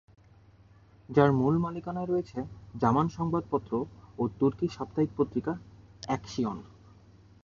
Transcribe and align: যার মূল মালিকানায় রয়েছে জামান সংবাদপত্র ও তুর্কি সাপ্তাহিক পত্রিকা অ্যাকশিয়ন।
যার 1.09 1.31
মূল 1.31 1.55
মালিকানায় 1.57 2.09
রয়েছে 2.09 2.39
জামান 2.75 3.07
সংবাদপত্র 3.09 3.71
ও 4.17 4.23
তুর্কি 4.39 4.67
সাপ্তাহিক 4.67 5.11
পত্রিকা 5.17 5.53
অ্যাকশিয়ন। 6.03 6.57